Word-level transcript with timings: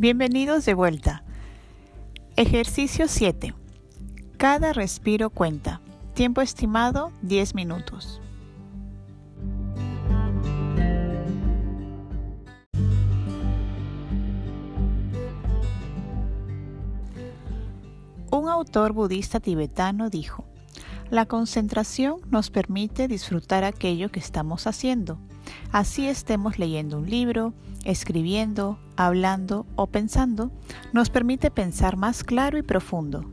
Bienvenidos 0.00 0.64
de 0.64 0.72
vuelta. 0.72 1.24
Ejercicio 2.34 3.06
7. 3.06 3.54
Cada 4.38 4.72
respiro 4.72 5.28
cuenta. 5.28 5.82
Tiempo 6.14 6.40
estimado 6.40 7.12
10 7.20 7.54
minutos. 7.54 8.22
Un 18.30 18.48
autor 18.48 18.94
budista 18.94 19.38
tibetano 19.38 20.08
dijo, 20.08 20.46
la 21.10 21.26
concentración 21.26 22.20
nos 22.30 22.50
permite 22.50 23.08
disfrutar 23.08 23.64
aquello 23.64 24.10
que 24.10 24.20
estamos 24.20 24.66
haciendo, 24.66 25.18
así 25.72 26.06
estemos 26.06 26.58
leyendo 26.58 26.98
un 26.98 27.10
libro, 27.10 27.52
escribiendo, 27.84 28.78
hablando 28.96 29.66
o 29.76 29.88
pensando, 29.88 30.52
nos 30.92 31.10
permite 31.10 31.50
pensar 31.50 31.96
más 31.96 32.22
claro 32.22 32.58
y 32.58 32.62
profundo. 32.62 33.28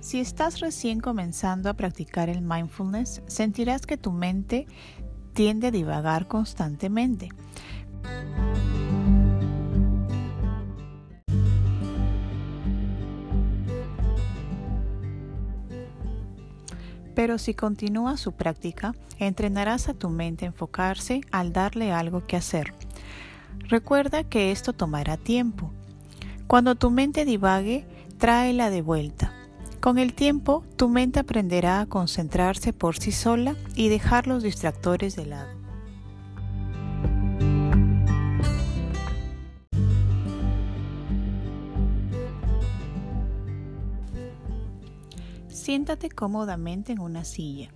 Si 0.00 0.20
estás 0.20 0.60
recién 0.60 1.00
comenzando 1.00 1.68
a 1.68 1.74
practicar 1.74 2.30
el 2.30 2.40
mindfulness, 2.40 3.20
sentirás 3.26 3.84
que 3.84 3.98
tu 3.98 4.10
mente 4.10 4.66
tiende 5.34 5.66
a 5.66 5.70
divagar 5.70 6.26
constantemente. 6.26 7.28
Pero 17.18 17.36
si 17.38 17.52
continúas 17.52 18.20
su 18.20 18.30
práctica, 18.30 18.94
entrenarás 19.18 19.88
a 19.88 19.94
tu 19.94 20.08
mente 20.08 20.44
a 20.44 20.48
enfocarse 20.48 21.20
al 21.32 21.52
darle 21.52 21.90
algo 21.90 22.24
que 22.28 22.36
hacer. 22.36 22.72
Recuerda 23.68 24.22
que 24.22 24.52
esto 24.52 24.72
tomará 24.72 25.16
tiempo. 25.16 25.72
Cuando 26.46 26.76
tu 26.76 26.92
mente 26.92 27.24
divague, 27.24 27.84
tráela 28.18 28.70
de 28.70 28.82
vuelta. 28.82 29.32
Con 29.80 29.98
el 29.98 30.14
tiempo, 30.14 30.64
tu 30.76 30.88
mente 30.88 31.18
aprenderá 31.18 31.80
a 31.80 31.86
concentrarse 31.86 32.72
por 32.72 32.96
sí 32.96 33.10
sola 33.10 33.56
y 33.74 33.88
dejar 33.88 34.28
los 34.28 34.44
distractores 34.44 35.16
de 35.16 35.26
lado. 35.26 35.57
Siéntate 45.68 46.08
cómodamente 46.08 46.92
en 46.92 46.98
una 46.98 47.24
silla. 47.24 47.68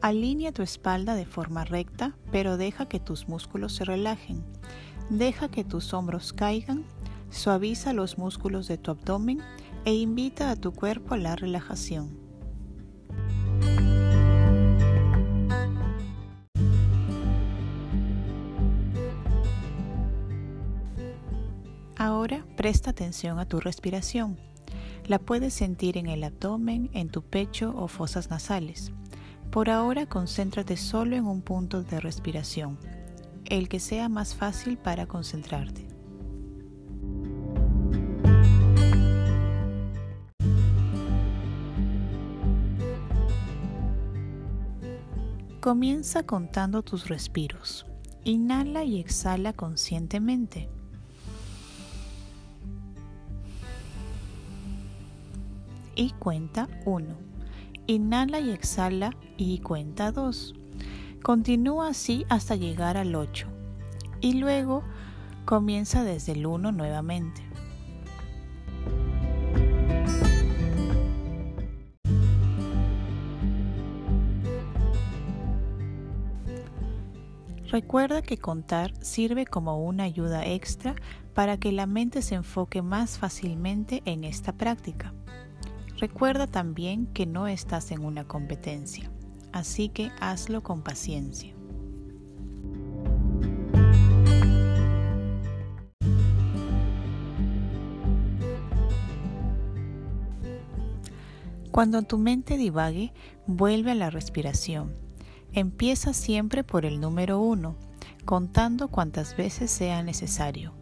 Alinea 0.00 0.52
tu 0.52 0.62
espalda 0.62 1.14
de 1.14 1.26
forma 1.26 1.66
recta, 1.66 2.16
pero 2.32 2.56
deja 2.56 2.88
que 2.88 2.98
tus 2.98 3.28
músculos 3.28 3.74
se 3.74 3.84
relajen. 3.84 4.42
Deja 5.10 5.50
que 5.50 5.62
tus 5.62 5.92
hombros 5.92 6.32
caigan, 6.32 6.86
suaviza 7.28 7.92
los 7.92 8.16
músculos 8.16 8.68
de 8.68 8.78
tu 8.78 8.90
abdomen 8.90 9.40
e 9.84 9.92
invita 9.92 10.50
a 10.50 10.56
tu 10.56 10.72
cuerpo 10.72 11.12
a 11.12 11.18
la 11.18 11.36
relajación. 11.36 12.18
Ahora 21.98 22.46
presta 22.56 22.92
atención 22.92 23.38
a 23.38 23.44
tu 23.44 23.60
respiración. 23.60 24.38
La 25.06 25.20
puedes 25.20 25.54
sentir 25.54 25.98
en 25.98 26.08
el 26.08 26.24
abdomen, 26.24 26.90
en 26.92 27.08
tu 27.10 27.22
pecho 27.22 27.72
o 27.76 27.86
fosas 27.86 28.28
nasales. 28.28 28.92
Por 29.52 29.70
ahora 29.70 30.06
concéntrate 30.06 30.76
solo 30.76 31.14
en 31.14 31.26
un 31.26 31.42
punto 31.42 31.84
de 31.84 32.00
respiración, 32.00 32.76
el 33.44 33.68
que 33.68 33.78
sea 33.78 34.08
más 34.08 34.34
fácil 34.34 34.76
para 34.76 35.06
concentrarte. 35.06 35.86
Comienza 45.60 46.24
contando 46.24 46.82
tus 46.82 47.08
respiros. 47.08 47.86
Inhala 48.24 48.82
y 48.82 48.98
exhala 48.98 49.52
conscientemente. 49.52 50.68
Y 55.96 56.10
cuenta 56.10 56.68
1. 56.84 57.06
Inhala 57.88 58.38
y 58.38 58.50
exhala 58.50 59.10
y 59.36 59.58
cuenta 59.58 60.12
2. 60.12 60.54
Continúa 61.22 61.88
así 61.88 62.24
hasta 62.28 62.54
llegar 62.54 62.96
al 62.96 63.14
8 63.16 63.48
y 64.20 64.34
luego 64.34 64.84
comienza 65.44 66.04
desde 66.04 66.32
el 66.32 66.46
1 66.46 66.70
nuevamente. 66.70 67.42
Recuerda 77.68 78.22
que 78.22 78.38
contar 78.38 78.92
sirve 79.04 79.44
como 79.44 79.84
una 79.84 80.04
ayuda 80.04 80.46
extra 80.46 80.94
para 81.34 81.58
que 81.58 81.72
la 81.72 81.86
mente 81.86 82.22
se 82.22 82.36
enfoque 82.36 82.80
más 82.80 83.18
fácilmente 83.18 84.02
en 84.06 84.24
esta 84.24 84.52
práctica. 84.52 85.12
Recuerda 85.98 86.46
también 86.46 87.06
que 87.06 87.24
no 87.24 87.46
estás 87.46 87.90
en 87.90 88.04
una 88.04 88.28
competencia, 88.28 89.10
así 89.52 89.88
que 89.88 90.10
hazlo 90.20 90.62
con 90.62 90.82
paciencia. 90.82 91.54
Cuando 101.70 102.02
tu 102.02 102.16
mente 102.16 102.56
divague, 102.56 103.12
vuelve 103.46 103.90
a 103.90 103.94
la 103.94 104.08
respiración. 104.10 104.94
Empieza 105.52 106.12
siempre 106.12 106.64
por 106.64 106.84
el 106.86 107.00
número 107.00 107.38
uno, 107.40 107.76
contando 108.24 108.88
cuantas 108.88 109.36
veces 109.36 109.70
sea 109.70 110.02
necesario. 110.02 110.74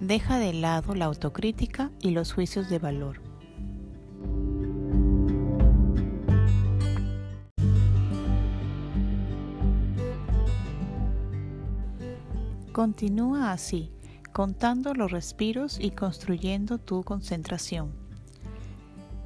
Deja 0.00 0.38
de 0.38 0.52
lado 0.52 0.94
la 0.94 1.04
autocrítica 1.06 1.90
y 2.00 2.10
los 2.10 2.32
juicios 2.32 2.68
de 2.68 2.78
valor. 2.80 3.23
Continúa 12.74 13.52
así, 13.52 13.92
contando 14.32 14.94
los 14.94 15.12
respiros 15.12 15.78
y 15.78 15.92
construyendo 15.92 16.78
tu 16.78 17.04
concentración. 17.04 17.92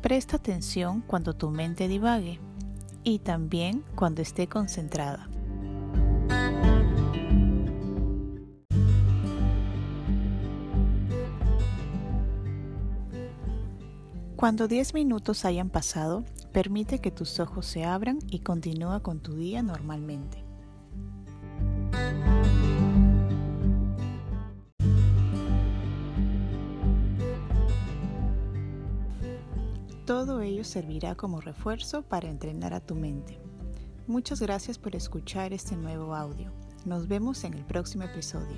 Presta 0.02 0.36
atención 0.36 1.00
cuando 1.00 1.32
tu 1.32 1.48
mente 1.48 1.88
divague 1.88 2.40
y 3.04 3.20
también 3.20 3.82
cuando 3.94 4.20
esté 4.20 4.48
concentrada. 4.48 5.30
Cuando 14.36 14.68
10 14.68 14.92
minutos 14.92 15.46
hayan 15.46 15.70
pasado, 15.70 16.22
permite 16.52 16.98
que 16.98 17.10
tus 17.10 17.40
ojos 17.40 17.64
se 17.64 17.82
abran 17.86 18.18
y 18.28 18.40
continúa 18.40 19.00
con 19.00 19.20
tu 19.20 19.36
día 19.36 19.62
normalmente. 19.62 20.47
Todo 30.08 30.40
ello 30.40 30.64
servirá 30.64 31.14
como 31.16 31.38
refuerzo 31.42 32.00
para 32.00 32.30
entrenar 32.30 32.72
a 32.72 32.80
tu 32.80 32.94
mente. 32.94 33.38
Muchas 34.06 34.40
gracias 34.40 34.78
por 34.78 34.96
escuchar 34.96 35.52
este 35.52 35.76
nuevo 35.76 36.14
audio. 36.14 36.50
Nos 36.86 37.08
vemos 37.08 37.44
en 37.44 37.52
el 37.52 37.62
próximo 37.66 38.04
episodio. 38.04 38.56